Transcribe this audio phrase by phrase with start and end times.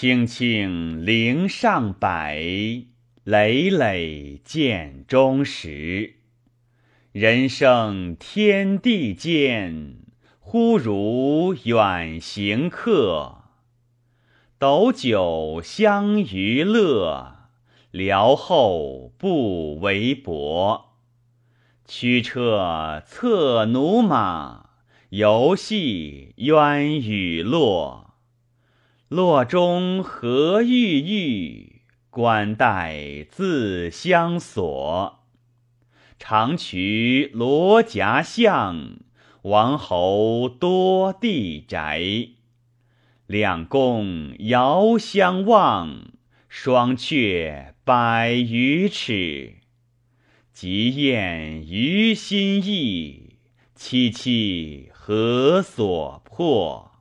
[0.00, 2.08] 青青陵上柏，
[3.24, 6.18] 累累涧中石。
[7.10, 9.96] 人生天地间，
[10.38, 13.38] 忽如远行客。
[14.56, 17.48] 斗酒相娱乐，
[17.90, 20.92] 聊后不为薄。
[21.84, 24.66] 驱车策驽马，
[25.08, 28.07] 游戏鸳与落。
[29.08, 31.80] 洛中何郁郁，
[32.10, 35.20] 关带自相锁。
[36.18, 38.98] 长渠罗夹巷，
[39.44, 42.02] 王侯多地宅。
[43.26, 46.12] 两宫遥相望，
[46.50, 49.54] 双阙百余尺。
[50.52, 53.38] 极宴于心意，
[53.74, 56.97] 凄凄何所迫？